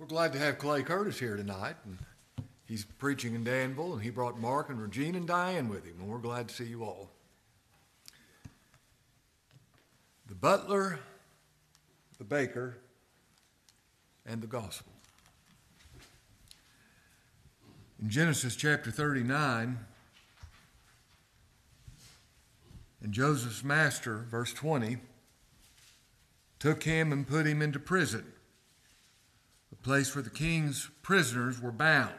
[0.00, 1.76] We're glad to have Clay Curtis here tonight.
[1.84, 1.98] And
[2.64, 6.08] he's preaching in Danville, and he brought Mark and Regina and Diane with him, and
[6.08, 7.10] we're glad to see you all.
[10.26, 11.00] The butler,
[12.16, 12.78] the baker,
[14.24, 14.90] and the gospel.
[18.00, 19.78] In Genesis chapter 39,
[23.02, 24.96] and Joseph's master, verse 20,
[26.58, 28.24] took him and put him into prison
[29.82, 32.14] place where the king's prisoners were bound.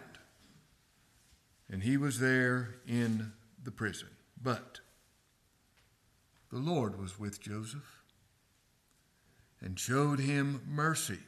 [1.70, 4.10] And he was there in the prison.
[4.42, 4.80] But
[6.52, 8.02] the Lord was with Joseph
[9.62, 11.20] and showed him mercy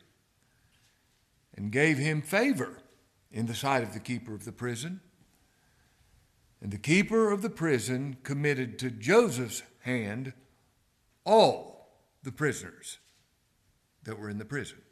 [1.55, 2.79] and gave him favor
[3.31, 4.99] in the sight of the keeper of the prison.
[6.61, 10.33] And the keeper of the prison committed to Joseph's hand
[11.25, 12.99] all the prisoners
[14.03, 14.82] that were in the prison.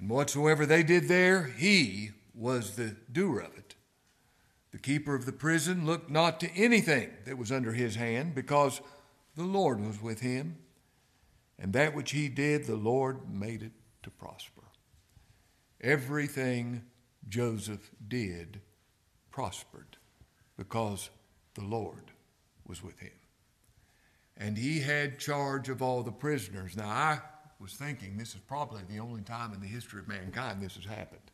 [0.00, 3.74] And whatsoever they did there, he was the doer of it.
[4.72, 8.80] The keeper of the prison looked not to anything that was under his hand, because
[9.36, 10.56] the Lord was with him.
[11.58, 14.62] And that which he did, the Lord made it to prosper.
[15.82, 16.82] Everything
[17.28, 18.62] Joseph did
[19.30, 19.98] prospered
[20.56, 21.10] because
[21.54, 22.10] the Lord
[22.66, 23.12] was with him.
[24.36, 26.74] And he had charge of all the prisoners.
[26.74, 27.18] Now, I
[27.60, 30.84] was thinking this is probably the only time in the history of mankind this has
[30.86, 31.30] happened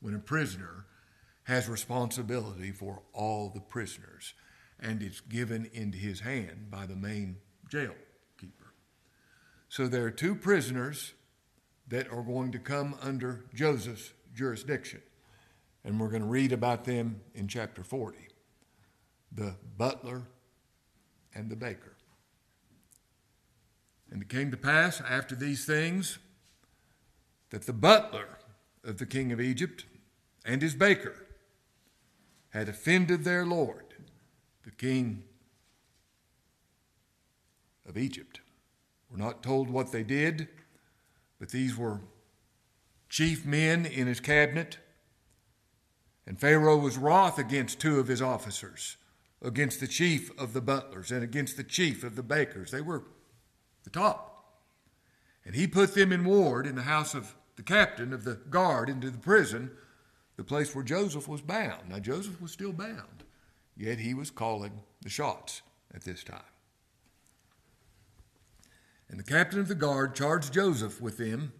[0.00, 0.86] when a prisoner
[1.44, 4.34] has responsibility for all the prisoners
[4.80, 7.36] and it's given into his hand by the main
[7.68, 7.94] jail
[8.38, 8.72] keeper.
[9.68, 11.14] So there are two prisoners
[11.88, 15.02] that are going to come under Joseph's jurisdiction.
[15.84, 18.18] And we're going to read about them in chapter 40
[19.32, 20.22] the butler
[21.34, 21.95] and the baker.
[24.10, 26.18] And it came to pass after these things
[27.50, 28.38] that the butler
[28.84, 29.84] of the king of Egypt
[30.44, 31.26] and his baker
[32.50, 33.94] had offended their Lord,
[34.64, 35.24] the king
[37.88, 38.40] of Egypt.
[39.10, 40.48] We're not told what they did,
[41.38, 42.00] but these were
[43.08, 44.78] chief men in his cabinet.
[46.26, 48.96] And Pharaoh was wroth against two of his officers,
[49.40, 52.70] against the chief of the butlers and against the chief of the bakers.
[52.70, 53.04] They were
[53.86, 54.58] the top.
[55.44, 58.90] And he put them in ward in the house of the captain of the guard
[58.90, 59.70] into the prison,
[60.36, 61.88] the place where Joseph was bound.
[61.88, 63.24] Now, Joseph was still bound,
[63.76, 65.62] yet he was calling the shots
[65.94, 66.40] at this time.
[69.08, 71.52] And the captain of the guard charged Joseph with them,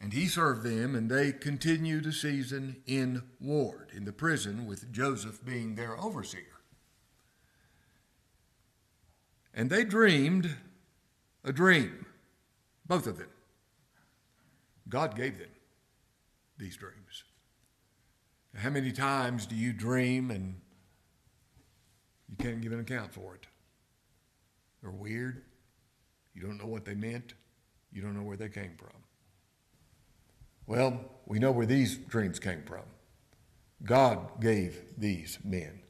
[0.00, 4.92] and he served them, and they continued a season in ward, in the prison, with
[4.92, 6.60] Joseph being their overseer.
[9.52, 10.54] And they dreamed
[11.46, 12.04] a dream,
[12.86, 13.28] both of them.
[14.88, 15.48] God gave them
[16.58, 17.24] these dreams.
[18.54, 20.60] How many times do you dream and
[22.28, 23.46] you can't give an account for it?
[24.82, 25.42] They're weird.
[26.34, 27.34] You don't know what they meant.
[27.92, 29.02] You don't know where they came from.
[30.66, 32.82] Well, we know where these dreams came from.
[33.84, 35.80] God gave these men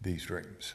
[0.00, 0.74] these dreams.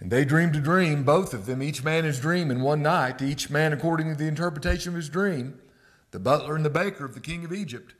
[0.00, 3.20] And they dreamed a dream, both of them, each man his dream in one night,
[3.20, 5.58] each man according to the interpretation of his dream,
[6.12, 7.94] the butler and the baker of the king of Egypt,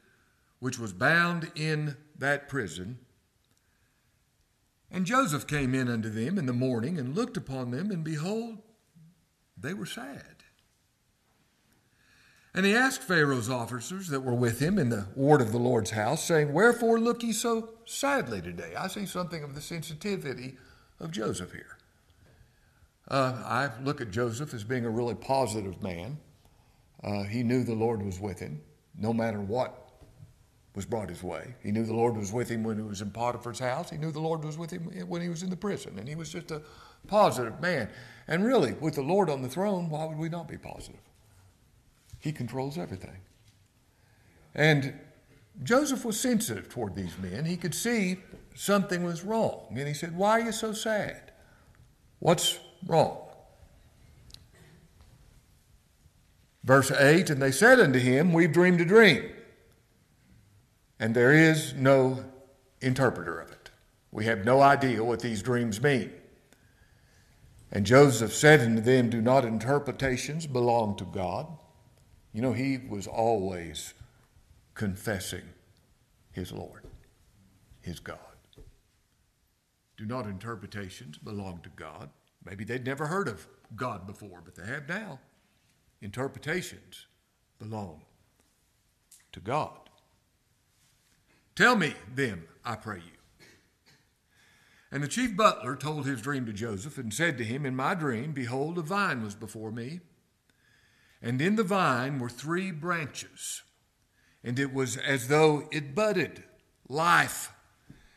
[0.60, 2.98] which was bound in that prison.
[4.90, 8.58] And Joseph came in unto them in the morning and looked upon them, and behold,
[9.56, 10.38] they were sad.
[12.54, 15.90] And he asked Pharaoh's officers that were with him in the ward of the Lord's
[15.90, 18.74] house, saying, Wherefore look ye so sadly today?
[18.76, 20.56] I see something of the sensitivity
[20.98, 21.77] of Joseph here.
[23.08, 26.18] Uh, I look at Joseph as being a really positive man.
[27.02, 28.60] Uh, he knew the Lord was with him,
[28.96, 29.88] no matter what
[30.74, 31.54] was brought his way.
[31.62, 33.90] He knew the Lord was with him when he was in Potiphar's house.
[33.90, 35.98] He knew the Lord was with him when he was in the prison.
[35.98, 36.62] And he was just a
[37.06, 37.88] positive man.
[38.28, 41.00] And really, with the Lord on the throne, why would we not be positive?
[42.20, 43.18] He controls everything.
[44.54, 44.94] And
[45.62, 47.44] Joseph was sensitive toward these men.
[47.44, 48.18] He could see
[48.54, 49.74] something was wrong.
[49.76, 51.32] And he said, Why are you so sad?
[52.18, 53.18] What's wrong.
[56.64, 59.30] Verse 8 And they said unto him, We've dreamed a dream,
[61.00, 62.24] and there is no
[62.80, 63.70] interpreter of it.
[64.10, 66.12] We have no idea what these dreams mean.
[67.70, 71.46] And Joseph said unto them, Do not interpretations belong to God?
[72.32, 73.94] You know, he was always
[74.74, 75.42] confessing
[76.30, 76.84] his Lord,
[77.80, 78.18] his God.
[79.96, 82.10] Do not interpretations belong to God?
[82.48, 83.46] Maybe they'd never heard of
[83.76, 85.20] God before, but they have now.
[86.00, 87.06] Interpretations
[87.58, 88.02] belong
[89.32, 89.90] to God.
[91.54, 93.46] Tell me them, I pray you.
[94.90, 97.94] And the chief butler told his dream to Joseph and said to him, In my
[97.94, 100.00] dream, behold, a vine was before me,
[101.20, 103.62] and in the vine were three branches,
[104.42, 106.44] and it was as though it budded
[106.88, 107.52] life,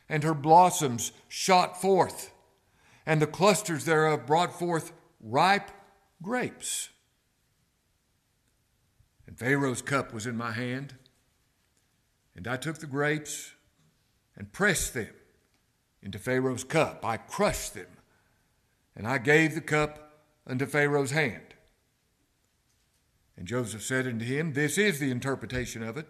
[0.07, 2.31] and her blossoms shot forth,
[3.12, 5.69] and the clusters thereof brought forth ripe
[6.24, 6.88] grapes.
[9.28, 10.94] And Pharaoh's cup was in my hand,
[12.38, 13.52] and I took the grapes
[14.38, 15.10] and pressed them
[16.02, 17.04] into Pharaoh's cup.
[17.04, 17.98] I crushed them,
[18.96, 20.13] and I gave the cup
[20.48, 21.56] unto Pharaoh's hand.
[23.36, 26.08] And Joseph said unto him, This is the interpretation of it.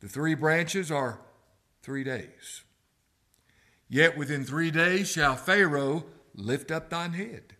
[0.00, 1.20] The three branches are
[1.80, 2.64] three days.
[3.88, 6.04] Yet within three days shall Pharaoh
[6.38, 7.54] lift up thine head.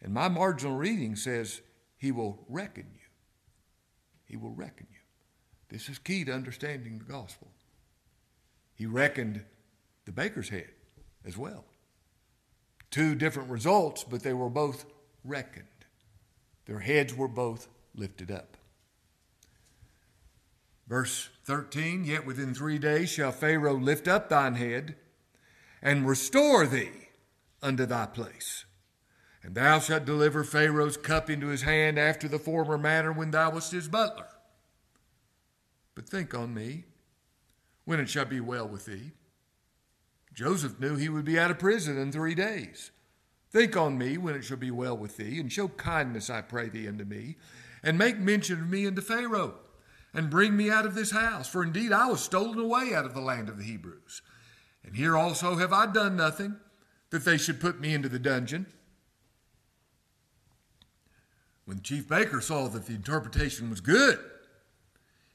[0.00, 1.60] And my marginal reading says,
[1.96, 3.00] He will reckon you.
[4.24, 4.98] He will reckon you.
[5.68, 7.48] This is key to understanding the gospel.
[8.74, 9.42] He reckoned
[10.04, 10.70] the baker's head
[11.24, 11.64] as well.
[12.90, 14.84] Two different results, but they were both
[15.24, 15.66] reckoned.
[16.66, 18.56] Their heads were both lifted up.
[20.86, 24.94] Verse 13 Yet within three days shall Pharaoh lift up thine head
[25.82, 27.05] and restore thee
[27.62, 28.64] unto thy place.
[29.42, 33.50] And thou shalt deliver Pharaoh's cup into his hand after the former manner when thou
[33.50, 34.26] wast his butler.
[35.94, 36.84] But think on me
[37.84, 39.12] when it shall be well with thee.
[40.34, 42.90] Joseph knew he would be out of prison in three days.
[43.50, 46.68] Think on me when it shall be well with thee, and show kindness, I pray
[46.68, 47.36] thee, unto me,
[47.82, 49.54] and make mention of me unto Pharaoh,
[50.12, 51.48] and bring me out of this house.
[51.48, 54.20] For indeed I was stolen away out of the land of the Hebrews.
[54.84, 56.56] And here also have I done nothing
[57.10, 58.66] that they should put me into the dungeon.
[61.64, 64.18] When the chief baker saw that the interpretation was good,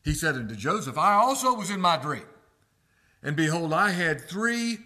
[0.04, 2.26] he said unto Joseph, I also was in my dream,
[3.22, 4.80] and behold, I had three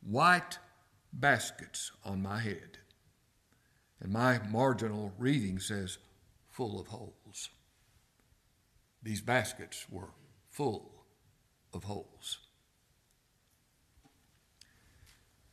[0.00, 0.58] white
[1.12, 2.78] baskets on my head.
[4.00, 5.98] And my marginal reading says,
[6.50, 7.50] full of holes.
[9.02, 10.10] These baskets were
[10.50, 10.90] full
[11.72, 12.38] of holes.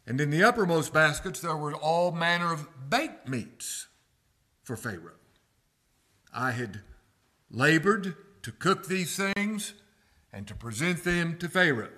[0.08, 3.88] And in the uppermost baskets there were all manner of baked meats
[4.64, 5.14] for Pharaoh.
[6.34, 6.82] I had
[7.50, 9.74] labored to cook these things
[10.32, 11.90] and to present them to Pharaoh.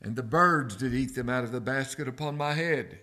[0.00, 3.00] And the birds did eat them out of the basket upon my head.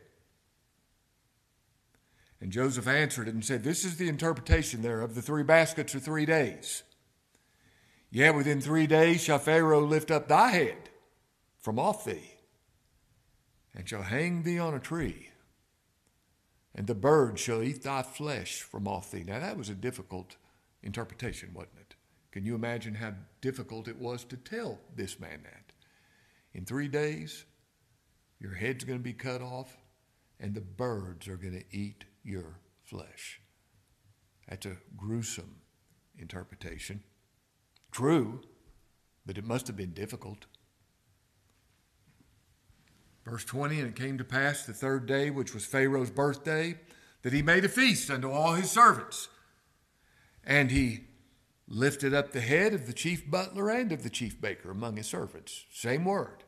[2.42, 5.16] And Joseph answered and said, This is the interpretation thereof.
[5.16, 6.84] The three baskets are three days.
[8.12, 10.90] Yet within three days shall Pharaoh lift up thy head
[11.60, 12.39] from off thee,
[13.80, 15.30] and shall hang thee on a tree
[16.76, 19.24] and the birds shall eat thy flesh from off thee.
[19.26, 20.38] Now, that was a difficult
[20.84, 21.96] interpretation, wasn't it?
[22.32, 25.74] Can you imagine how difficult it was to tell this man that?
[26.54, 27.46] In three days,
[28.40, 29.78] your head's going to be cut off,
[30.40, 33.42] and the birds are going to eat your flesh.
[34.48, 35.56] That's a gruesome
[36.18, 37.04] interpretation.
[37.92, 38.42] True,
[39.26, 40.46] but it must have been difficult.
[43.30, 46.80] Verse 20 And it came to pass the third day, which was Pharaoh's birthday,
[47.22, 49.28] that he made a feast unto all his servants.
[50.44, 51.02] And he
[51.68, 55.06] lifted up the head of the chief butler and of the chief baker among his
[55.06, 55.66] servants.
[55.72, 56.44] Same word.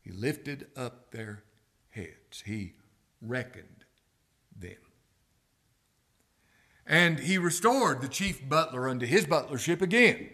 [0.00, 1.44] He lifted up their
[1.90, 2.42] heads.
[2.44, 2.74] He
[3.22, 3.84] reckoned
[4.58, 4.76] them.
[6.84, 10.30] And he restored the chief butler unto his butlership again.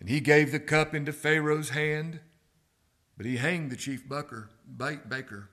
[0.00, 2.20] And he gave the cup into Pharaoh's hand,
[3.18, 5.50] but he hanged the chief baker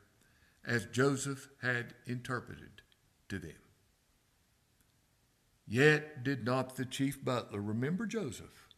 [0.64, 2.84] as Joseph had interpreted
[3.28, 3.58] to them.
[5.68, 8.70] Yet did not the chief butler remember Joseph,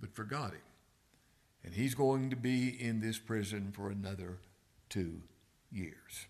[0.00, 0.60] but forgot him.
[1.64, 4.38] And he's going to be in this prison for another
[4.88, 5.22] two
[5.70, 6.26] years.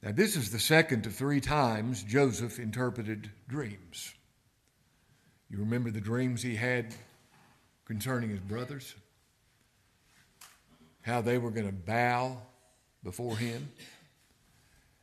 [0.00, 4.14] Now, this is the second of three times Joseph interpreted dreams.
[5.50, 6.94] You remember the dreams he had
[7.88, 8.94] concerning his brothers?
[11.08, 12.36] how they were going to bow
[13.02, 13.70] before him.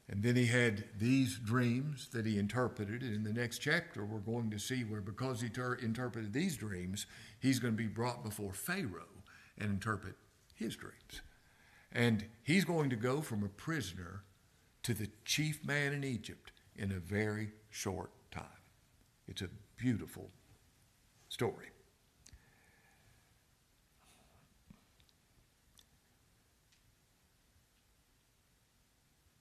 [0.08, 3.01] And then he had these dreams that he interpreted.
[3.01, 6.58] And in the next chapter, we're going to see where, because he ter- interpreted these
[6.58, 7.08] dreams,
[7.39, 9.24] he's going to be brought before Pharaoh
[9.58, 10.13] and interpret
[10.54, 11.22] his dreams.
[11.92, 14.24] And he's going to go from a prisoner
[14.84, 18.44] to the chief man in Egypt in a very short time.
[19.27, 20.30] It's a beautiful
[21.30, 21.72] story.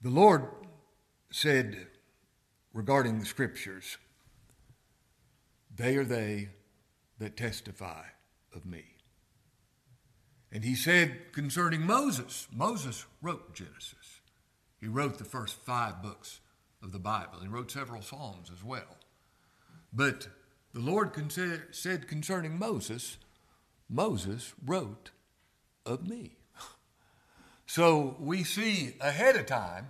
[0.04, 0.48] The Lord
[1.32, 1.86] said
[2.74, 3.96] regarding the scriptures,
[5.74, 6.50] they are they
[7.18, 8.02] that testify
[8.54, 8.84] of me.
[10.52, 14.20] And he said concerning Moses, Moses wrote Genesis.
[14.78, 16.40] He wrote the first five books
[16.82, 17.40] of the Bible.
[17.40, 18.98] He wrote several Psalms as well.
[19.90, 20.28] But
[20.74, 21.12] the Lord
[21.70, 23.16] said concerning Moses,
[23.88, 25.12] Moses wrote
[25.86, 26.36] of me.
[27.66, 29.88] So we see ahead of time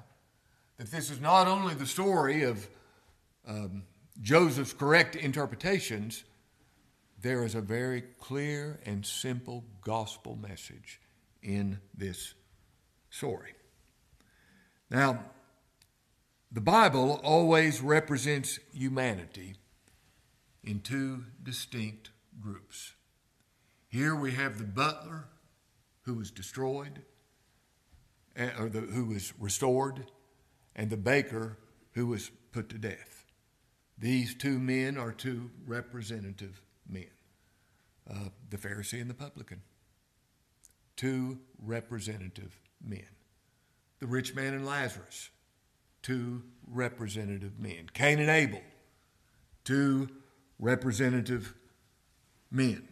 [0.77, 2.69] that this is not only the story of
[3.47, 3.83] um,
[4.21, 6.25] Joseph's correct interpretations,
[7.21, 11.01] there is a very clear and simple gospel message
[11.43, 12.35] in this
[13.11, 13.55] story.
[14.91, 15.25] Now,
[16.53, 19.57] the Bible always represents humanity
[20.63, 22.93] in two distinct groups.
[23.89, 25.27] Here we have the butler
[26.03, 27.03] who was destroyed,
[28.37, 30.07] or the, who was restored,
[30.75, 31.59] and the baker
[31.93, 33.27] who was put to death.
[33.97, 37.07] These two men are two representative men
[38.11, 39.63] uh, the Pharisee and the publican.
[40.97, 43.07] Two representative men.
[44.01, 45.31] The rich man and Lazarus,
[46.03, 47.89] two representative men.
[47.93, 48.61] Cain and Abel,
[49.65, 50.09] two
[50.59, 51.55] representative
[52.51, 52.89] men.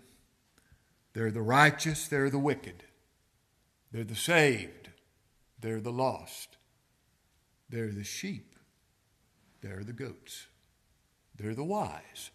[1.12, 2.84] They're the righteous, they're the wicked.
[3.92, 4.88] They're the saved,
[5.62, 6.58] they're the lost.
[7.70, 8.54] They're the sheep,
[9.62, 10.46] they're the goats.
[11.34, 12.30] They're the wise,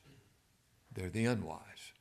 [0.92, 1.94] they're the unwise.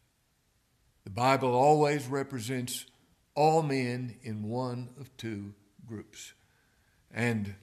[1.05, 2.87] The Bible always represents
[3.35, 5.53] all men in one of two
[5.87, 6.33] groups.
[7.13, 7.55] And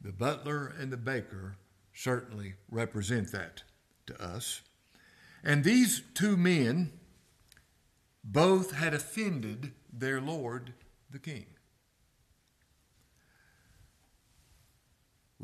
[0.00, 1.56] the butler and the baker
[1.94, 3.62] certainly represent that
[4.06, 4.60] to us.
[5.42, 6.92] And these two men
[8.22, 10.74] both had offended their Lord
[11.10, 11.46] the King.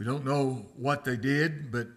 [0.00, 1.88] We don't know what they did, but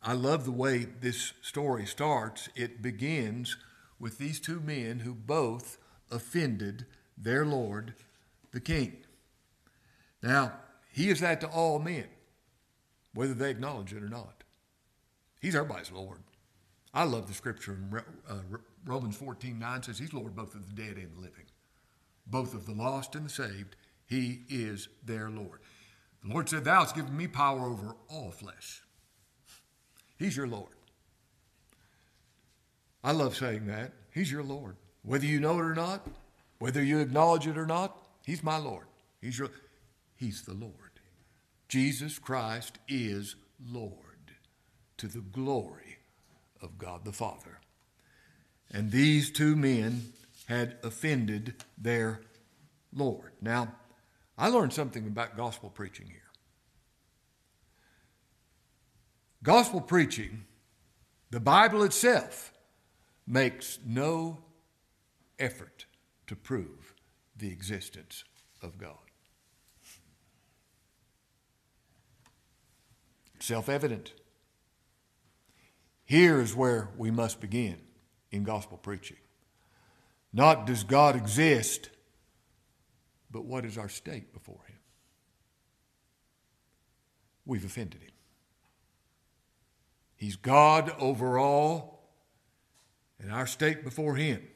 [0.00, 2.48] I love the way this story starts.
[2.54, 3.56] It begins
[3.98, 5.76] with these two men who both
[6.08, 6.86] offended
[7.16, 7.94] their Lord,
[8.52, 8.98] the King.
[10.22, 10.52] Now,
[10.92, 12.06] he is that to all men,
[13.12, 14.44] whether they acknowledge it or not.
[15.40, 16.20] He's everybody's Lord.
[16.94, 18.00] I love the scripture in
[18.30, 18.34] uh,
[18.84, 21.46] Romans 14 9 says he's Lord both of the dead and the living,
[22.24, 23.74] both of the lost and the saved.
[24.06, 25.58] He is their Lord.
[26.22, 28.82] The Lord said, Thou hast given me power over all flesh.
[30.18, 30.74] He's your Lord.
[33.04, 33.92] I love saying that.
[34.12, 34.76] He's your Lord.
[35.02, 36.06] Whether you know it or not,
[36.58, 37.96] whether you acknowledge it or not,
[38.26, 38.86] He's my Lord.
[39.20, 39.50] He's your
[40.16, 40.74] He's the Lord.
[41.68, 43.92] Jesus Christ is Lord
[44.96, 45.98] to the glory
[46.60, 47.60] of God the Father.
[48.70, 50.12] And these two men
[50.46, 52.20] had offended their
[52.92, 53.32] Lord.
[53.40, 53.68] Now,
[54.38, 56.22] I learned something about gospel preaching here.
[59.42, 60.44] Gospel preaching,
[61.30, 62.52] the Bible itself,
[63.26, 64.38] makes no
[65.38, 65.86] effort
[66.28, 66.94] to prove
[67.36, 68.24] the existence
[68.62, 68.96] of God.
[73.40, 74.12] Self evident.
[76.04, 77.78] Here is where we must begin
[78.30, 79.18] in gospel preaching.
[80.32, 81.90] Not does God exist,
[83.30, 84.78] but what is our state before Him?
[87.44, 88.10] We've offended Him.
[90.16, 91.98] He's God over all
[93.20, 94.46] and our state before Him,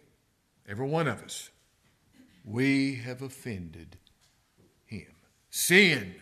[0.68, 1.50] every one of us,
[2.44, 3.96] we have offended
[4.84, 5.14] Him.
[5.50, 6.14] Sin,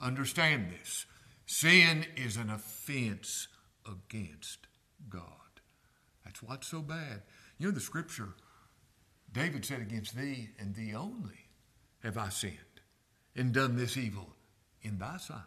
[0.00, 1.06] understand this,
[1.46, 3.48] sin is an offense
[3.86, 4.66] against
[5.08, 5.22] God.
[6.24, 7.22] That's what's so bad.
[7.58, 8.34] You know, the scripture,
[9.32, 11.47] David said, Against thee and thee only
[12.02, 12.54] have I sinned
[13.36, 14.34] and done this evil
[14.82, 15.38] in thy sight.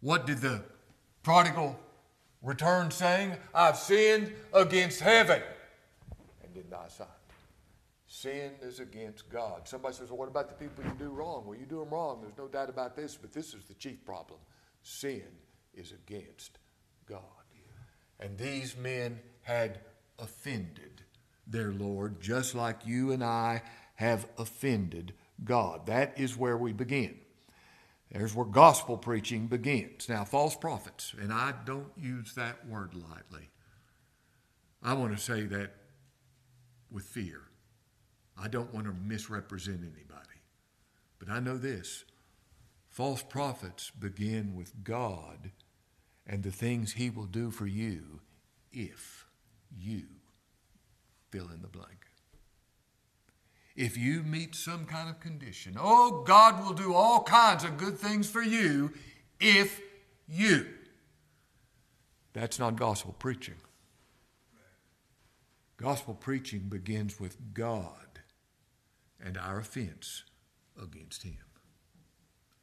[0.00, 0.62] What did the
[1.22, 1.78] prodigal
[2.42, 3.34] return saying?
[3.54, 5.42] I've sinned against heaven
[6.42, 7.08] and in thy sight.
[8.06, 9.66] Sin is against God.
[9.68, 11.44] Somebody says, well, what about the people you do wrong?
[11.44, 12.20] Well, you do them wrong.
[12.22, 14.38] There's no doubt about this, but this is the chief problem.
[14.82, 15.24] Sin
[15.74, 16.58] is against
[17.08, 17.20] God.
[18.18, 19.80] And these men had
[20.18, 21.02] offended
[21.46, 23.62] their Lord, just like you and I
[23.96, 25.12] have offended
[25.44, 25.86] God.
[25.86, 27.18] That is where we begin.
[28.10, 30.08] There's where gospel preaching begins.
[30.08, 33.50] Now, false prophets, and I don't use that word lightly.
[34.82, 35.72] I want to say that
[36.90, 37.42] with fear.
[38.40, 40.40] I don't want to misrepresent anybody.
[41.18, 42.04] But I know this
[42.88, 45.50] false prophets begin with God
[46.26, 48.20] and the things He will do for you
[48.72, 49.26] if
[49.76, 50.04] you
[51.30, 52.05] fill in the blank.
[53.76, 57.98] If you meet some kind of condition, oh, God will do all kinds of good
[57.98, 58.92] things for you
[59.38, 59.80] if
[60.26, 60.66] you.
[62.32, 63.56] That's not gospel preaching.
[65.76, 68.20] Gospel preaching begins with God
[69.22, 70.24] and our offense
[70.82, 71.36] against Him,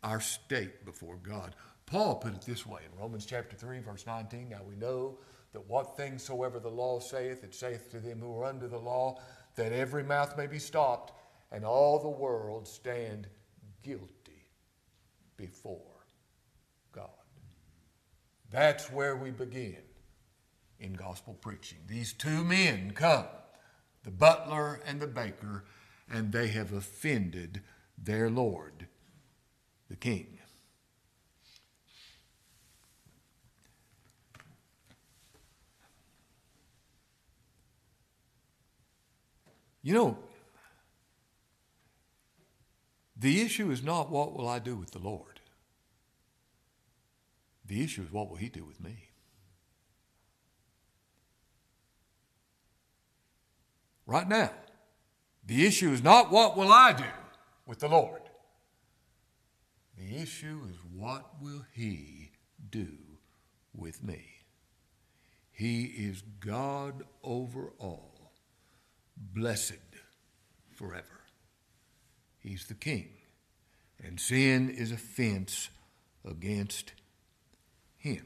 [0.04, 1.56] our state before God.
[1.86, 4.50] Paul put it this way in Romans chapter 3, verse 19.
[4.50, 5.20] Now we know
[5.52, 8.80] that what things soever the law saith, it saith to them who are under the
[8.80, 9.20] law,
[9.56, 11.14] that every mouth may be stopped,
[11.52, 13.28] and all the world stand
[13.84, 14.48] guilty
[15.38, 16.08] before
[16.92, 17.10] God.
[18.50, 19.78] That's where we begin
[20.80, 21.80] in gospel preaching.
[21.88, 23.26] These two men come,
[24.04, 25.64] the butler and the baker,
[26.10, 27.62] and they have offended
[27.98, 28.88] their Lord,
[29.90, 30.40] the King.
[39.84, 40.18] You know,
[43.18, 45.42] the issue is not what will I do with the Lord.
[47.66, 49.10] The issue is what will He do with me.
[54.06, 54.52] Right now,
[55.46, 57.04] the issue is not what will I do
[57.66, 58.22] with the Lord.
[59.98, 62.32] The issue is what will He
[62.70, 62.88] do
[63.76, 64.24] with me.
[65.52, 68.13] He is God over all
[69.34, 69.74] blessed
[70.72, 71.22] forever.
[72.40, 73.10] He's the king.
[74.04, 75.70] And sin is offense
[76.26, 76.94] against
[77.98, 78.26] him.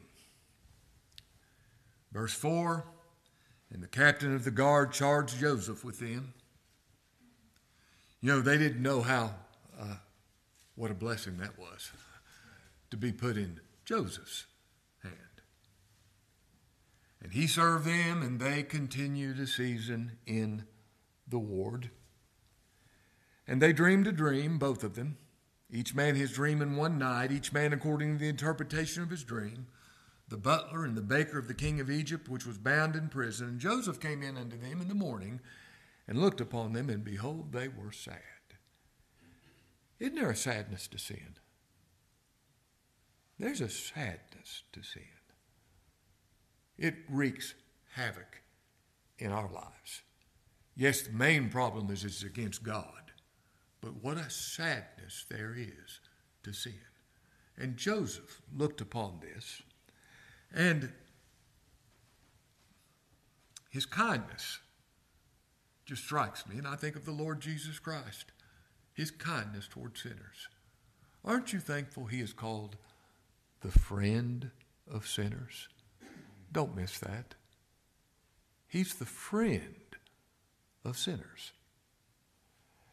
[2.11, 2.83] Verse 4
[3.71, 6.33] And the captain of the guard charged Joseph with them.
[8.21, 9.35] You know, they didn't know how,
[9.79, 9.97] uh,
[10.75, 11.91] what a blessing that was
[12.89, 14.47] to be put in Joseph's
[15.03, 15.13] hand.
[17.21, 20.65] And he served them, and they continued a season in
[21.27, 21.91] the ward.
[23.47, 25.17] And they dreamed a dream, both of them,
[25.69, 29.23] each man his dream in one night, each man according to the interpretation of his
[29.23, 29.67] dream.
[30.29, 33.47] The butler and the baker of the king of Egypt, which was bound in prison.
[33.47, 35.39] And Joseph came in unto them in the morning
[36.07, 38.21] and looked upon them, and behold, they were sad.
[39.99, 41.35] Isn't there a sadness to sin?
[43.39, 45.03] There's a sadness to sin.
[46.77, 47.55] It wreaks
[47.95, 48.41] havoc
[49.17, 50.03] in our lives.
[50.77, 53.11] Yes, the main problem is it's against God,
[53.81, 55.99] but what a sadness there is
[56.43, 56.73] to sin.
[57.57, 59.63] And Joseph looked upon this,
[60.53, 60.91] and
[63.71, 64.59] his kindness
[65.87, 68.31] just strikes me, and I think of the Lord Jesus Christ,
[68.93, 70.47] his kindness toward sinners.
[71.25, 72.77] Aren't you thankful he is called
[73.61, 74.51] the friend
[74.91, 75.69] of sinners?
[76.51, 77.33] Don't miss that.
[78.67, 79.73] He's the friend
[80.87, 81.51] of sinners.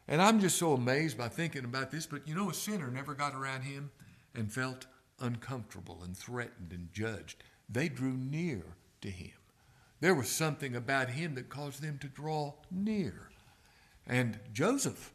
[0.07, 3.13] And I'm just so amazed by thinking about this, but you know, a sinner never
[3.13, 3.91] got around him
[4.35, 4.85] and felt
[5.19, 7.43] uncomfortable and threatened and judged.
[7.67, 8.63] They drew near
[9.01, 9.31] to him.
[10.01, 13.29] There was something about him that caused them to draw near.
[14.05, 15.11] And Joseph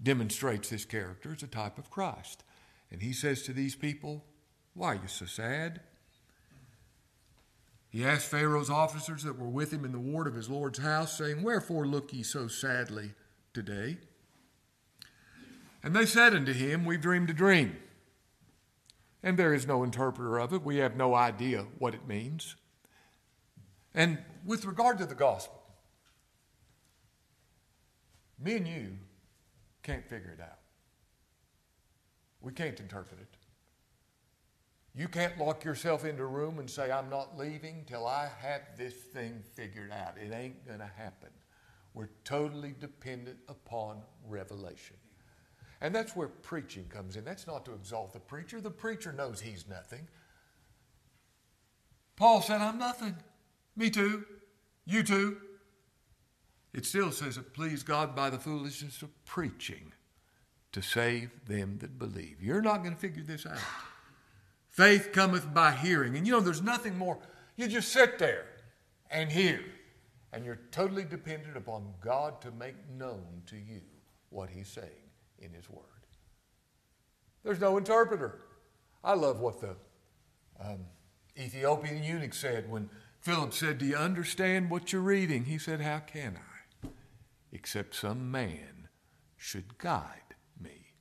[0.00, 2.44] demonstrates this character as a type of Christ.
[2.92, 4.24] And he says to these people,
[4.74, 5.80] Why are you so sad?
[7.90, 11.18] He asked Pharaoh's officers that were with him in the ward of his Lord's house,
[11.18, 13.10] saying, Wherefore look ye so sadly
[13.52, 13.98] today?
[15.82, 17.76] And they said unto him, We've dreamed a dream.
[19.24, 20.62] And there is no interpreter of it.
[20.62, 22.54] We have no idea what it means.
[23.92, 25.60] And with regard to the gospel,
[28.38, 28.96] me and you
[29.82, 30.58] can't figure it out.
[32.40, 33.39] We can't interpret it.
[34.94, 38.62] You can't lock yourself into a room and say, I'm not leaving till I have
[38.76, 40.16] this thing figured out.
[40.18, 41.30] It ain't going to happen.
[41.94, 44.96] We're totally dependent upon revelation.
[45.80, 47.24] And that's where preaching comes in.
[47.24, 48.60] That's not to exalt the preacher.
[48.60, 50.06] The preacher knows he's nothing.
[52.16, 53.16] Paul said, I'm nothing.
[53.76, 54.24] Me too.
[54.84, 55.38] You too.
[56.74, 59.92] It still says it pleased God by the foolishness of preaching
[60.72, 62.42] to save them that believe.
[62.42, 63.58] You're not going to figure this out.
[64.70, 66.16] Faith cometh by hearing.
[66.16, 67.18] And you know, there's nothing more.
[67.56, 68.46] You just sit there
[69.10, 69.60] and hear.
[70.32, 73.80] And you're totally dependent upon God to make known to you
[74.30, 75.84] what He's saying in His Word.
[77.42, 78.42] There's no interpreter.
[79.02, 79.74] I love what the
[80.64, 80.86] um,
[81.36, 82.88] Ethiopian eunuch said when
[83.20, 85.46] Philip said, Do you understand what you're reading?
[85.46, 86.88] He said, How can I?
[87.52, 88.88] Except some man
[89.36, 90.94] should guide me.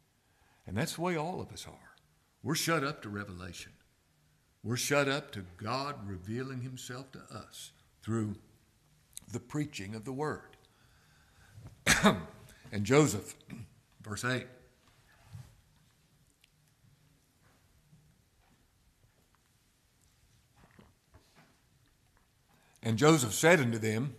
[0.66, 1.89] And that's the way all of us are.
[2.42, 3.74] We're shut up to revelation.
[4.64, 7.72] We're shut up to God revealing Himself to us
[8.02, 8.36] through
[9.32, 10.58] the preaching of the Word.
[12.72, 13.36] and Joseph,
[14.02, 14.46] verse 8.
[22.82, 24.16] And Joseph said unto them,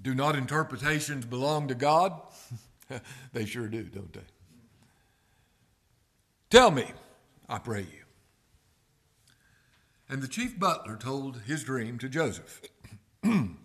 [0.00, 2.12] Do not interpretations belong to God?
[3.32, 4.20] they sure do, don't they?
[6.50, 6.86] Tell me,
[7.48, 8.04] I pray you.
[10.08, 12.60] And the chief butler told his dream to Joseph.
[13.22, 13.56] and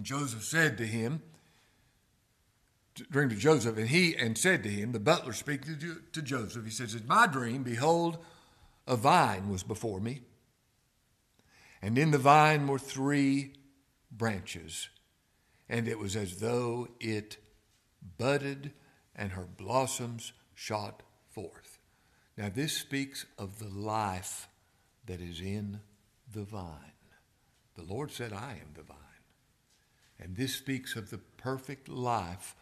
[0.00, 1.22] Joseph said to him,
[3.10, 6.64] dream to Joseph, and he and said to him, the butler speaking to, to Joseph,
[6.64, 8.18] he says, In my dream, behold,
[8.86, 10.22] a vine was before me,
[11.80, 13.54] and in the vine were three
[14.10, 14.88] branches,
[15.68, 17.38] and it was as though it
[18.18, 18.72] budded
[19.14, 21.02] and her blossoms shot.
[22.36, 24.48] Now, this speaks of the life
[25.06, 25.80] that is in
[26.32, 26.92] the vine.
[27.74, 28.96] The Lord said, I am the vine.
[30.18, 32.54] And this speaks of the perfect life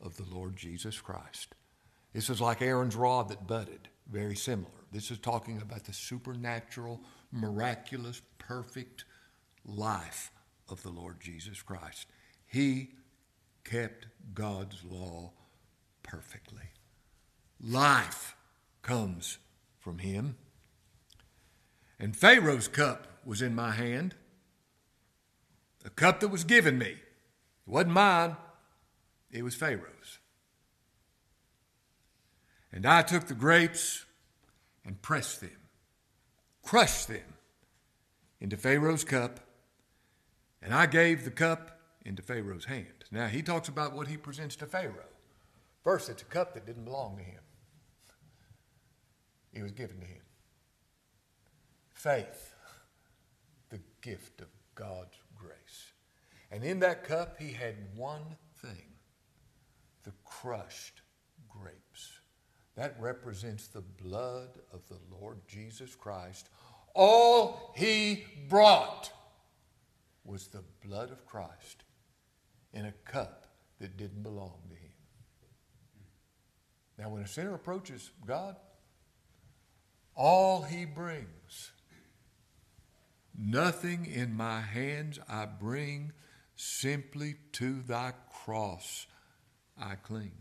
[0.00, 1.54] of the Lord Jesus Christ.
[2.12, 4.70] This is like Aaron's rod that budded, very similar.
[4.92, 7.00] This is talking about the supernatural,
[7.32, 9.04] miraculous, perfect
[9.66, 10.30] life
[10.68, 12.06] of the Lord Jesus Christ.
[12.46, 12.90] He
[13.64, 15.32] kept God's law
[16.02, 16.70] perfectly.
[17.60, 18.34] Life
[18.88, 19.36] comes
[19.78, 20.36] from him.
[22.00, 24.14] And Pharaoh's cup was in my hand,
[25.84, 26.86] a cup that was given me.
[26.86, 28.36] It wasn't mine,
[29.30, 30.20] it was Pharaoh's.
[32.72, 34.06] And I took the grapes
[34.86, 35.68] and pressed them,
[36.62, 37.34] crushed them
[38.40, 39.40] into Pharaoh's cup,
[40.62, 43.04] and I gave the cup into Pharaoh's hand.
[43.10, 45.12] Now, he talks about what he presents to Pharaoh.
[45.84, 47.40] First, it's a cup that didn't belong to him,
[49.58, 50.22] it was given to him.
[51.92, 52.54] Faith,
[53.70, 55.92] the gift of God's grace.
[56.50, 58.84] And in that cup, he had one thing
[60.04, 61.02] the crushed
[61.48, 62.20] grapes.
[62.76, 66.48] That represents the blood of the Lord Jesus Christ.
[66.94, 69.10] All he brought
[70.24, 71.84] was the blood of Christ
[72.72, 73.46] in a cup
[73.80, 74.92] that didn't belong to him.
[76.98, 78.56] Now, when a sinner approaches God,
[80.18, 81.72] all he brings
[83.40, 86.12] Nothing in my hands I bring,
[86.56, 89.06] simply to thy cross
[89.80, 90.32] I cling.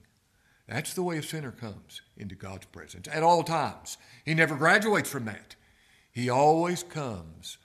[0.67, 3.99] That's the way a sinner comes into God's presence at all times.
[4.25, 5.55] He never graduates from that.
[6.11, 7.59] He always comes.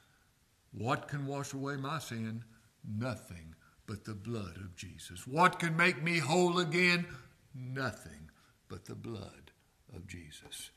[0.70, 2.44] What can wash away my sin?
[2.86, 3.54] Nothing
[3.86, 5.26] but the blood of Jesus.
[5.26, 7.06] What can make me whole again?
[7.54, 8.30] Nothing
[8.68, 9.50] but the blood
[9.94, 10.70] of Jesus.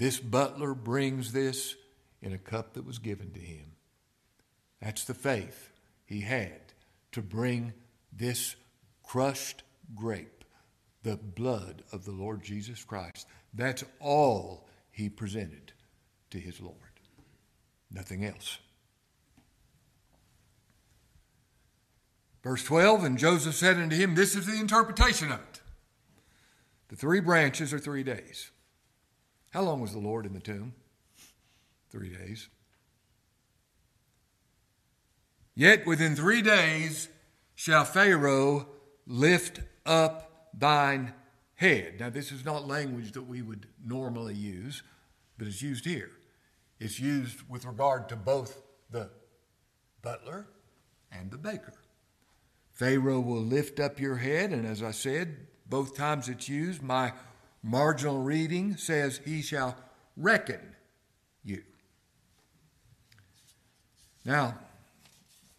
[0.00, 1.76] This butler brings this
[2.22, 3.72] in a cup that was given to him.
[4.80, 5.68] That's the faith
[6.06, 6.72] he had
[7.12, 7.74] to bring
[8.10, 8.56] this
[9.02, 9.62] crushed
[9.94, 10.42] grape,
[11.02, 13.26] the blood of the Lord Jesus Christ.
[13.52, 15.74] That's all he presented
[16.30, 16.76] to his Lord.
[17.90, 18.56] Nothing else.
[22.42, 25.60] Verse 12 And Joseph said unto him, This is the interpretation of it.
[26.88, 28.50] The three branches are three days.
[29.50, 30.74] How long was the Lord in the tomb?
[31.90, 32.48] Three days.
[35.54, 37.08] Yet within three days
[37.54, 38.66] shall Pharaoh
[39.06, 41.12] lift up thine
[41.56, 42.00] head.
[42.00, 44.82] Now, this is not language that we would normally use,
[45.36, 46.10] but it's used here.
[46.78, 49.10] It's used with regard to both the
[50.00, 50.46] butler
[51.12, 51.74] and the baker.
[52.72, 57.12] Pharaoh will lift up your head, and as I said, both times it's used, my
[57.62, 59.76] marginal reading says, He shall
[60.16, 60.60] reckon
[61.44, 61.62] you.
[64.24, 64.58] Now,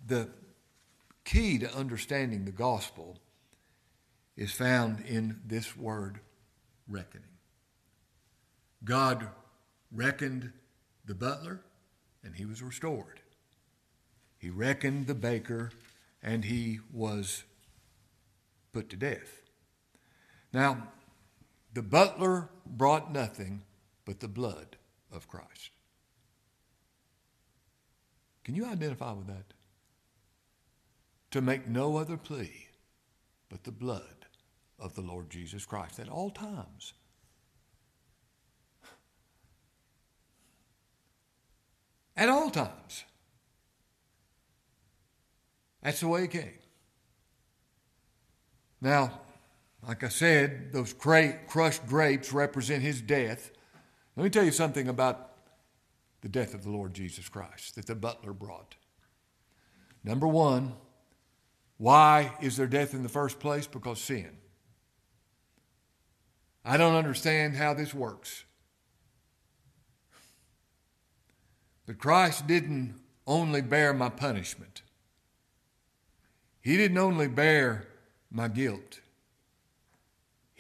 [0.06, 0.30] the
[1.24, 3.18] key to understanding the gospel
[4.36, 6.20] is found in this word
[6.88, 7.28] reckoning.
[8.84, 9.28] God
[9.92, 10.52] reckoned
[11.06, 11.62] the butler
[12.24, 13.20] and he was restored.
[14.38, 15.72] He reckoned the baker
[16.24, 17.44] and he was
[18.74, 19.42] put to death.
[20.54, 20.88] Now,
[21.74, 23.64] the butler brought nothing
[24.06, 24.78] but the blood
[25.12, 25.72] of Christ.
[28.44, 29.54] Can you identify with that?
[31.32, 32.68] To make no other plea
[33.50, 34.26] but the blood
[34.80, 36.94] of the Lord Jesus Christ at all times.
[42.18, 43.06] At all times.
[45.82, 46.54] That's the way it came.
[48.82, 49.22] Now,
[49.88, 53.52] like I said, those crushed grapes represent his death.
[54.16, 55.32] Let me tell you something about
[56.22, 58.76] the death of the Lord Jesus Christ that the butler brought.
[60.04, 60.74] Number one,
[61.78, 63.66] why is there death in the first place?
[63.66, 64.38] Because sin.
[66.64, 68.46] I don't understand how this works.
[71.88, 74.82] But Christ didn't only bear my punishment,
[76.62, 77.88] He didn't only bear
[78.32, 79.01] my guilt,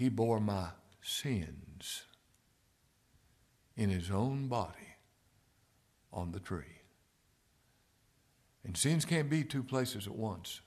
[0.02, 0.70] He bore my
[1.04, 2.06] sins
[3.78, 4.96] in His own body
[6.12, 6.82] on the tree.
[8.64, 10.62] And sins can't be two places at once.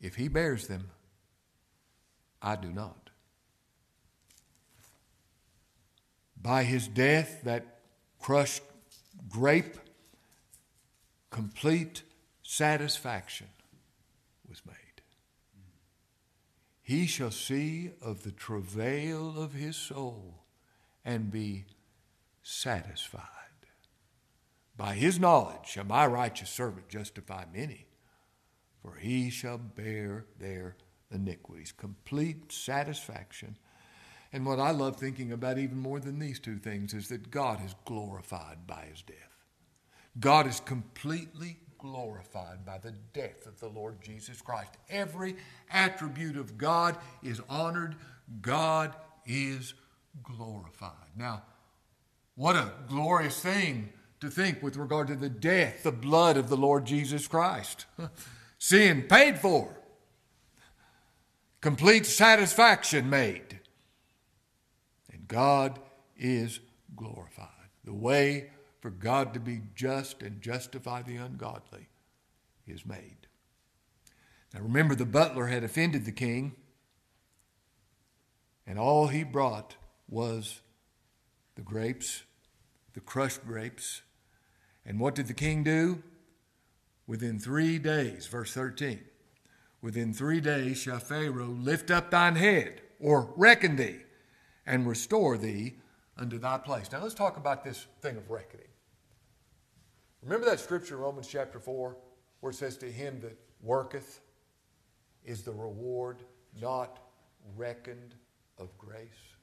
[0.00, 0.88] If He bears them,
[2.40, 3.10] I do not.
[6.40, 7.80] By His death, that
[8.18, 8.62] crushed
[9.28, 9.76] grape,
[11.28, 12.04] complete
[12.42, 13.48] satisfaction
[14.48, 14.85] was made.
[16.86, 20.44] He shall see of the travail of his soul
[21.04, 21.64] and be
[22.44, 23.24] satisfied.
[24.76, 27.88] By his knowledge shall my righteous servant justify many,
[28.80, 30.76] for he shall bear their
[31.10, 31.72] iniquities.
[31.72, 33.58] Complete satisfaction.
[34.32, 37.64] And what I love thinking about even more than these two things is that God
[37.66, 39.16] is glorified by his death.
[40.20, 41.58] God is completely
[41.90, 44.70] glorified by the death of the Lord Jesus Christ.
[44.90, 45.36] Every
[45.70, 47.94] attribute of God is honored,
[48.40, 48.94] God
[49.24, 49.74] is
[50.22, 51.12] glorified.
[51.16, 51.42] Now,
[52.34, 56.56] what a glorious thing to think with regard to the death, the blood of the
[56.56, 57.86] Lord Jesus Christ.
[58.58, 59.76] Sin paid for,
[61.60, 63.60] complete satisfaction made,
[65.12, 65.78] and God
[66.16, 66.58] is
[66.96, 67.48] glorified.
[67.84, 71.88] The way for God to be just and justify the ungodly
[72.66, 73.26] is made.
[74.54, 76.54] Now remember, the butler had offended the king,
[78.66, 79.76] and all he brought
[80.08, 80.60] was
[81.54, 82.24] the grapes,
[82.94, 84.02] the crushed grapes.
[84.84, 86.02] And what did the king do?
[87.06, 89.00] Within three days, verse 13,
[89.80, 93.98] within three days shall Pharaoh lift up thine head, or reckon thee,
[94.64, 95.76] and restore thee
[96.18, 96.90] unto thy place.
[96.90, 98.66] Now let's talk about this thing of reckoning.
[100.22, 101.96] Remember that scripture in Romans chapter 4
[102.40, 104.20] where it says, To him that worketh
[105.24, 106.22] is the reward
[106.60, 106.98] not
[107.56, 108.14] reckoned
[108.58, 109.34] of grace,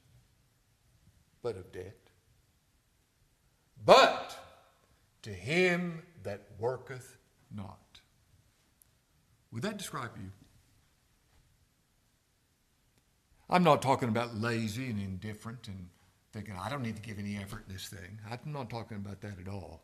[1.42, 1.96] but of debt.
[3.84, 4.36] But
[5.22, 7.16] to him that worketh
[7.54, 8.00] not.
[9.52, 10.30] Would that describe you?
[13.48, 15.88] I'm not talking about lazy and indifferent and
[16.34, 18.18] thinking, I don't need to give any effort in this thing.
[18.30, 19.80] I'm not talking about that at all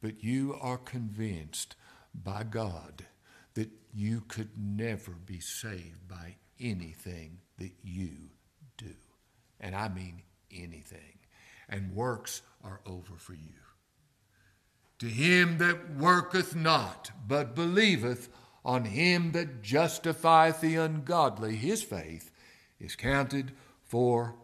[0.00, 1.74] but you are convinced
[2.14, 3.04] by God
[3.54, 8.10] that you could never be saved by anything that you
[8.76, 8.94] do.
[9.60, 10.22] And I mean
[10.52, 11.18] anything.
[11.68, 13.58] And works are over for you.
[15.00, 18.28] To him that worketh not, but believeth
[18.64, 22.30] on him that justifieth the ungodly, his faith
[22.78, 24.36] is counted for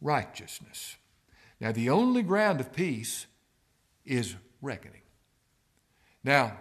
[0.00, 0.96] righteousness.
[1.60, 3.26] Now, the only ground of peace
[4.04, 5.02] is reckoning.
[6.22, 6.56] Now,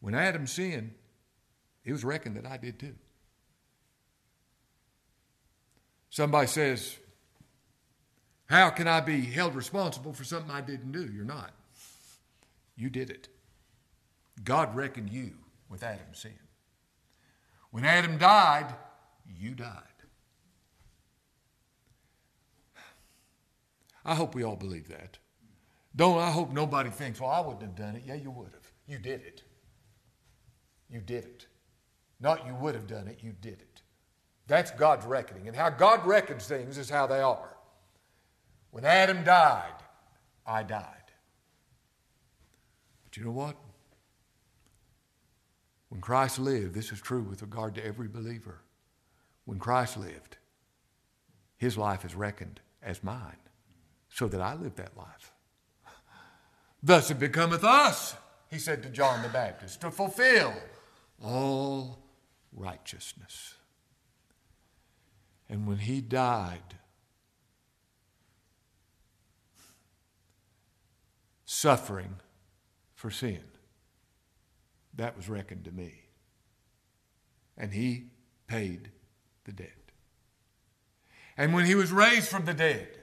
[0.00, 0.92] when Adam sinned,
[1.84, 2.94] it was reckoned that I did too.
[6.10, 6.96] Somebody says,
[8.46, 11.10] How can I be held responsible for something I didn't do?
[11.12, 11.52] You're not.
[12.76, 13.28] You did it.
[14.42, 15.32] God reckoned you
[15.68, 16.38] with Adam's sin.
[17.70, 18.74] When Adam died,
[19.38, 19.93] you died.
[24.04, 25.18] I hope we all believe that.
[25.96, 28.02] Don't I hope nobody thinks, well, I wouldn't have done it.
[28.06, 28.72] Yeah, you would have.
[28.86, 29.42] You did it.
[30.90, 31.46] You did it.
[32.20, 33.82] Not you would have done it, you did it.
[34.46, 35.48] That's God's reckoning.
[35.48, 37.56] And how God reckons things is how they are.
[38.70, 39.72] When Adam died,
[40.46, 41.12] I died.
[43.04, 43.56] But you know what?
[45.88, 48.62] When Christ lived, this is true with regard to every believer.
[49.44, 50.38] When Christ lived,
[51.56, 53.36] his life is reckoned as mine,
[54.14, 55.32] so that I live that life.
[56.80, 58.14] Thus it becometh us,
[58.48, 60.54] he said to John the Baptist, to fulfill
[61.20, 61.98] all
[62.52, 63.54] righteousness.
[65.48, 66.76] And when he died,
[71.44, 72.14] suffering
[72.94, 73.42] for sin,
[74.94, 76.02] that was reckoned to me.
[77.58, 78.10] And he
[78.46, 78.92] paid
[79.42, 79.90] the debt.
[81.36, 83.00] And when he was raised from the dead,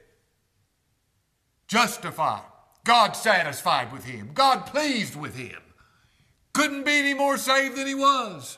[1.71, 2.43] justified,
[2.83, 5.61] God satisfied with him, God pleased with him.
[6.53, 8.57] Couldn't be any more saved than he was.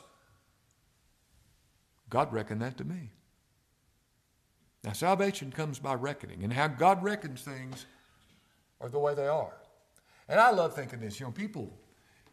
[2.10, 3.10] God reckoned that to me.
[4.82, 7.86] Now, salvation comes by reckoning, and how God reckons things
[8.80, 9.54] are the way they are.
[10.28, 11.20] And I love thinking this.
[11.20, 11.72] You know, people,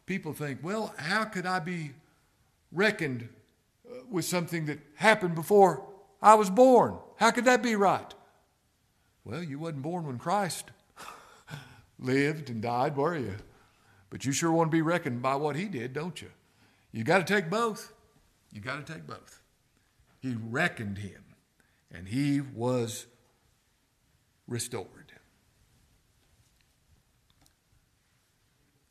[0.04, 1.92] people think, well, how could I be
[2.72, 3.28] reckoned
[3.88, 5.86] uh, with something that happened before
[6.20, 6.98] I was born?
[7.18, 8.12] How could that be right?
[9.24, 10.70] Well, you wasn't born when Christ
[11.98, 13.36] lived and died, were you?
[14.10, 16.30] But you sure want to be reckoned by what he did, don't you?
[16.90, 17.92] You got to take both.
[18.52, 19.40] You got to take both.
[20.20, 21.24] He reckoned him,
[21.90, 23.06] and he was
[24.46, 25.12] restored.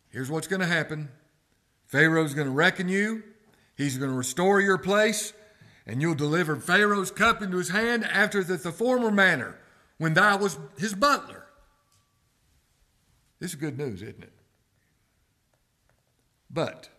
[0.10, 1.10] Here's what's going to happen
[1.86, 3.24] Pharaoh's going to reckon you,
[3.76, 5.34] he's going to restore your place,
[5.86, 9.58] and you'll deliver Pharaoh's cup into his hand after the, the former manner
[10.02, 11.46] when thou was his butler.
[13.38, 14.34] This is good news, isn't it?
[16.50, 16.90] But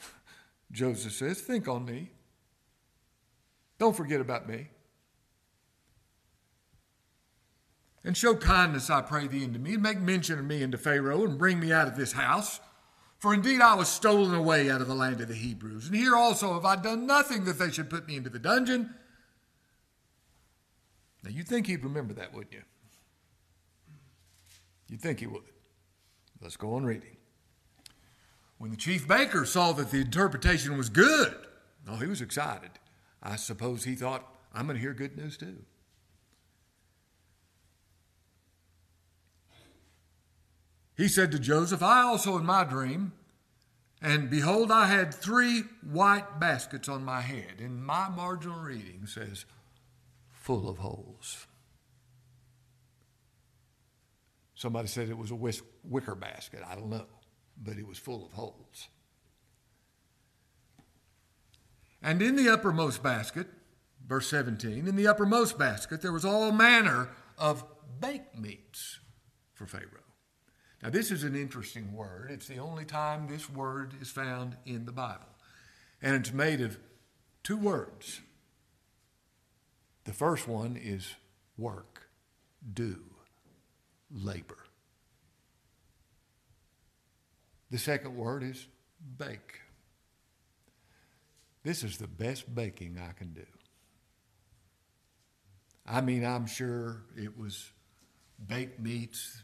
[0.72, 2.10] Joseph says, Think on me.
[3.78, 4.70] Don't forget about me.
[8.02, 11.26] And show kindness, I pray thee, unto me, and make mention of me unto Pharaoh,
[11.26, 12.60] and bring me out of this house.
[13.18, 15.88] For indeed I was stolen away out of the land of the Hebrews.
[15.88, 18.94] And here also have I done nothing that they should put me into the dungeon.
[21.28, 22.62] Now you'd think he'd remember that, wouldn't you?
[24.88, 25.42] You'd think he would.
[26.40, 27.18] Let's go on reading.
[28.56, 31.36] When the chief baker saw that the interpretation was good,
[31.86, 32.70] oh, he was excited.
[33.22, 35.58] I suppose he thought, I'm going to hear good news too.
[40.96, 43.12] He said to Joseph, I also in my dream,
[44.00, 47.60] and behold, I had three white baskets on my head.
[47.60, 49.44] And my marginal reading says,
[50.48, 51.46] full of holes.
[54.54, 56.62] Somebody said it was a wicker basket.
[56.66, 57.06] I don't know
[57.62, 58.88] but it was full of holes.
[62.02, 63.48] And in the uppermost basket,
[64.06, 67.64] verse 17, in the uppermost basket there was all manner of
[68.00, 69.00] baked meats
[69.54, 69.84] for Pharaoh.
[70.82, 72.30] Now, this is an interesting word.
[72.30, 75.26] It's the only time this word is found in the Bible.
[76.00, 76.78] And it's made of
[77.42, 78.20] two words.
[80.08, 81.06] The first one is
[81.58, 82.08] work,
[82.72, 82.98] do,
[84.10, 84.56] labor.
[87.70, 88.68] The second word is
[89.18, 89.60] bake.
[91.62, 93.44] This is the best baking I can do.
[95.84, 97.70] I mean, I'm sure it was
[98.46, 99.42] baked meats,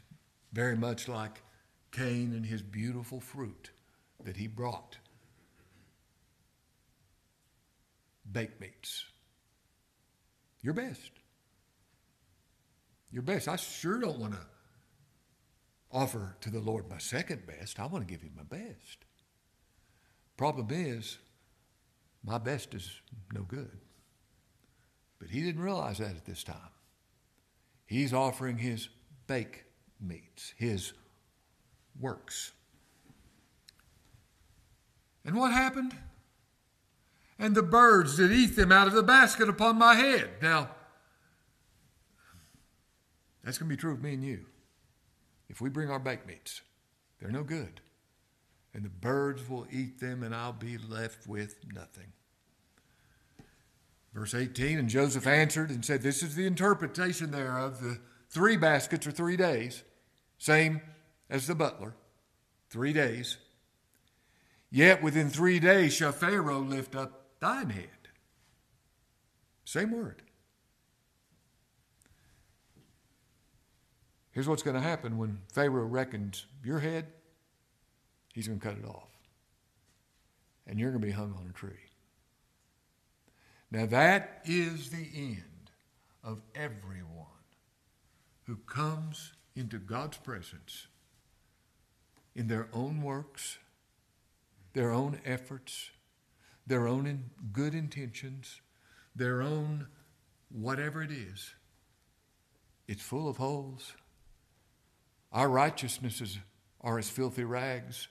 [0.51, 1.43] very much like
[1.91, 3.69] Cain and his beautiful fruit
[4.23, 4.97] that he brought.
[8.31, 9.05] Baked meats.
[10.65, 11.11] Your best.
[13.11, 13.47] Your best.
[13.47, 14.39] I sure don't want to
[15.91, 17.79] offer to the Lord my second best.
[17.79, 19.05] I want to give him my best.
[20.37, 21.19] Problem is,
[22.23, 22.89] my best is
[23.31, 23.77] no good.
[25.19, 26.57] But he didn't realize that at this time.
[27.85, 28.89] He's offering his
[29.27, 29.65] bake
[30.01, 30.93] meats, his
[31.99, 32.53] works.
[35.23, 35.95] And what happened?
[37.37, 40.29] And the birds did eat them out of the basket upon my head.
[40.41, 40.69] Now,
[43.43, 44.45] that's going to be true of me and you.
[45.49, 46.61] If we bring our baked meats,
[47.19, 47.81] they're no good.
[48.73, 52.11] And the birds will eat them, and I'll be left with nothing.
[54.13, 57.81] Verse 18 And Joseph answered and said, This is the interpretation thereof.
[57.81, 59.83] The three baskets are three days,
[60.37, 60.81] same
[61.29, 61.95] as the butler,
[62.69, 63.37] three days.
[64.71, 67.89] Yet within three days shall Pharaoh lift up thine head.
[69.65, 70.21] Same word.
[74.31, 77.07] Here's what's going to happen when Pharaoh reckons your head,
[78.33, 79.09] he's going to cut it off.
[80.67, 81.71] And you're going to be hung on a tree.
[83.71, 85.71] Now, that is the end
[86.23, 87.25] of everyone
[88.43, 90.87] who comes into God's presence
[92.35, 93.57] in their own works,
[94.73, 95.91] their own efforts,
[96.67, 98.61] their own good intentions,
[99.15, 99.87] their own
[100.49, 101.53] whatever it is.
[102.87, 103.93] It's full of holes
[105.35, 106.39] our righteousnesses
[106.79, 108.07] are as filthy rags.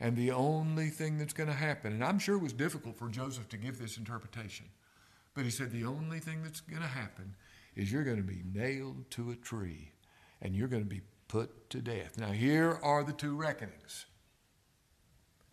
[0.00, 3.08] And the only thing that's going to happen, and I'm sure it was difficult for
[3.08, 4.66] Joseph to give this interpretation,
[5.32, 7.36] but he said the only thing that's going to happen
[7.76, 9.92] is you're going to be nailed to a tree
[10.42, 12.18] and you're going to be put to death.
[12.18, 14.06] Now, here are the two reckonings.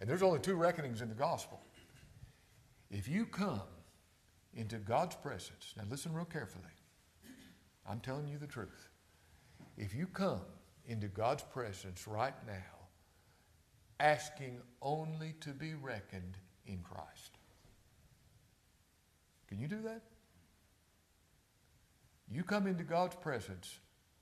[0.01, 1.61] And there's only two reckonings in the gospel.
[2.93, 3.63] If you come
[4.53, 6.63] into God's presence, now listen real carefully.
[7.89, 8.87] I'm telling you the truth.
[9.77, 10.41] If you come
[10.85, 12.53] into God's presence right now,
[13.99, 16.37] asking only to be reckoned
[16.67, 17.39] in Christ.
[19.47, 20.03] Can you do that?
[22.29, 23.79] You come into God's presence,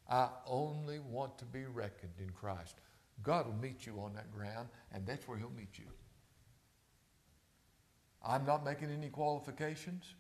[0.10, 2.76] I only want to be reckoned in Christ.
[3.22, 5.86] God will meet you on that ground, and that's where He'll meet you.
[8.26, 10.14] I'm not making any qualifications.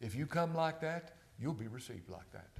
[0.00, 2.50] If you come like that, you'll be received like that.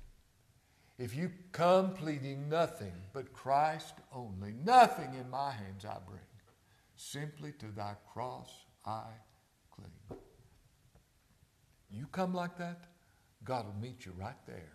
[0.99, 6.20] If you come pleading nothing but Christ only, nothing in my hands I bring,
[6.97, 8.51] simply to thy cross
[8.84, 9.05] I
[9.70, 10.20] cling.
[11.91, 12.84] You come like that,
[13.45, 14.72] God will meet you right there.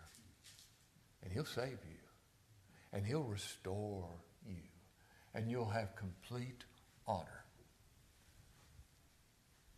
[1.22, 1.98] And He'll save you.
[2.92, 4.08] And He'll restore
[4.46, 4.62] you.
[5.34, 6.64] And you'll have complete
[7.06, 7.41] honor.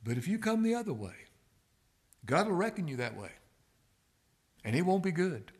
[0.04, 1.14] But if you come the other way,
[2.26, 3.30] God will reckon you that way.
[4.62, 5.50] And it won't be good.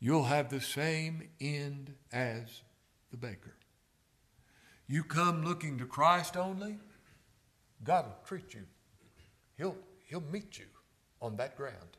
[0.00, 2.62] You'll have the same end as
[3.10, 3.54] the baker.
[4.86, 6.78] You come looking to Christ only,
[7.84, 8.64] God will treat you.
[9.56, 9.76] He'll,
[10.06, 10.66] he'll meet you
[11.20, 11.96] on that ground.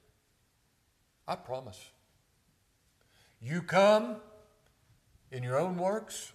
[1.27, 1.79] I promise.
[3.41, 4.17] You come
[5.31, 6.33] in your own works,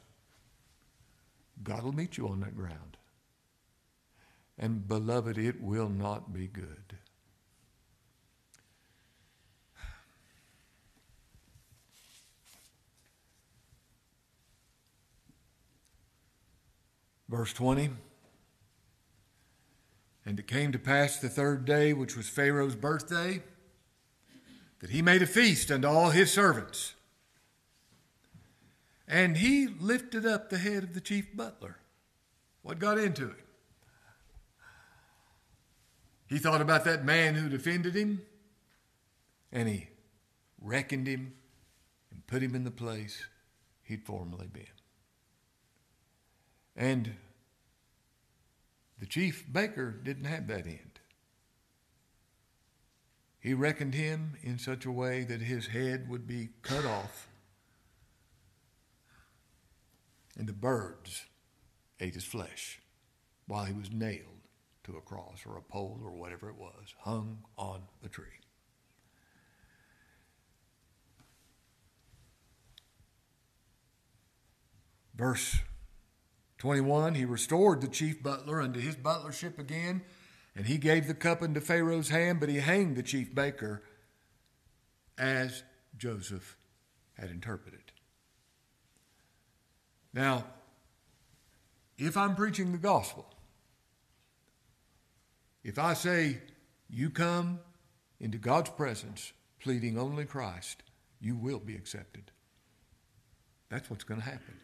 [1.63, 2.97] God will meet you on that ground.
[4.59, 6.99] And beloved, it will not be good.
[17.29, 17.91] Verse 20.
[20.25, 23.43] And it came to pass the third day, which was Pharaoh's birthday,
[24.81, 26.95] that he made a feast unto all his servants.
[29.09, 31.79] And he lifted up the head of the chief butler.
[32.63, 33.45] What got into it?
[36.27, 38.23] He thought about that man who defended him,
[39.53, 39.89] and he
[40.61, 41.35] reckoned him
[42.11, 43.27] and put him in the place
[43.83, 44.65] he'd formerly been.
[46.77, 47.15] And
[48.99, 51.01] the chief baker didn't have that end.
[53.39, 57.29] He reckoned him in such a way that his head would be cut off,
[60.39, 61.27] and the birds
[62.01, 62.81] ate his flesh
[63.47, 64.34] while he was nailed
[64.85, 68.27] to a cross or a pole or whatever it was, hung on a tree.
[75.15, 75.59] Verse
[76.59, 80.03] 21 He restored the chief butler unto his butlership again,
[80.57, 83.83] and he gave the cup into Pharaoh's hand, but he hanged the chief baker
[85.17, 85.63] as
[85.97, 86.57] Joseph
[87.15, 87.93] had interpreted.
[90.13, 90.45] Now,
[91.97, 93.27] if I'm preaching the gospel,
[95.65, 96.39] if I say,
[96.91, 97.59] you come
[98.21, 100.83] into God's presence pleading only Christ,
[101.21, 102.31] you will be accepted.
[103.71, 104.59] That's what's going to happen.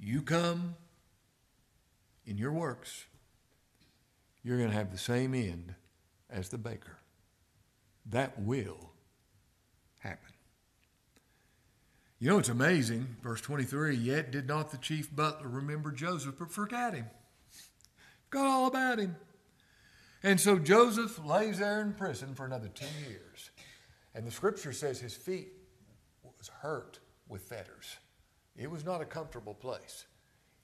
[0.00, 0.74] You come
[2.26, 3.04] in your works,
[4.42, 5.74] you're going to have the same end
[6.28, 6.98] as the baker.
[8.06, 8.90] That will
[9.98, 10.32] happen.
[12.18, 13.16] You know, it's amazing.
[13.22, 17.06] Verse 23 Yet did not the chief butler remember Joseph, but forgot him.
[18.30, 19.16] Forgot all about him.
[20.22, 23.50] And so Joseph lays there in prison for another two years.
[24.14, 25.52] And the scripture says his feet
[26.38, 26.98] was hurt
[27.28, 27.96] with fetters.
[28.56, 30.06] It was not a comfortable place.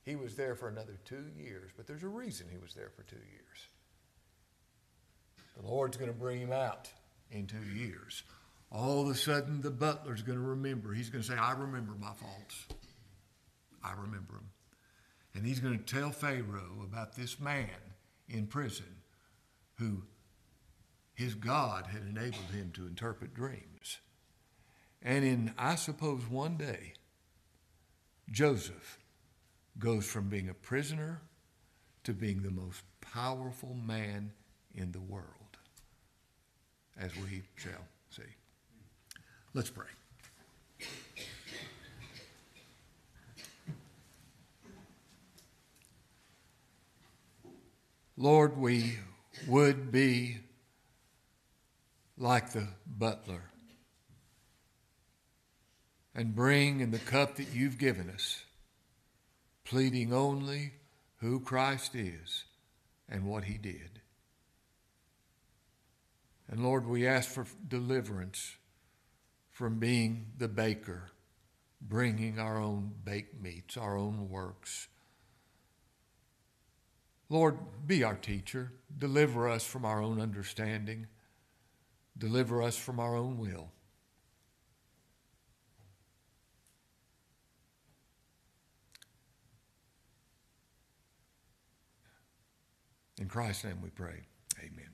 [0.04, 3.02] He was there for another two years, but there's a reason he was there for
[3.02, 3.68] two years.
[5.56, 6.90] The Lord's going to bring him out
[7.30, 8.22] in two years.
[8.72, 10.92] All of a sudden, the butler's going to remember.
[10.92, 12.66] He's going to say, I remember my faults.
[13.82, 14.50] I remember them.
[15.34, 17.68] And he's going to tell Pharaoh about this man
[18.28, 18.96] in prison
[19.74, 20.02] who
[21.14, 23.98] his God had enabled him to interpret dreams.
[25.02, 26.94] And in, I suppose, one day,
[28.30, 28.98] Joseph
[29.78, 31.20] goes from being a prisoner
[32.04, 34.32] to being the most powerful man
[34.74, 35.24] in the world,
[36.98, 38.22] as we shall see.
[39.54, 39.86] Let's pray.
[48.20, 48.98] Lord, we
[49.48, 50.40] would be
[52.18, 53.44] like the butler
[56.14, 58.44] and bring in the cup that you've given us,
[59.64, 60.74] pleading only
[61.20, 62.44] who Christ is
[63.08, 64.02] and what he did.
[66.46, 68.54] And Lord, we ask for deliverance
[69.50, 71.10] from being the baker,
[71.80, 74.88] bringing our own baked meats, our own works.
[77.30, 78.72] Lord, be our teacher.
[78.98, 81.06] Deliver us from our own understanding.
[82.18, 83.70] Deliver us from our own will.
[93.20, 94.26] In Christ's name we pray.
[94.58, 94.89] Amen.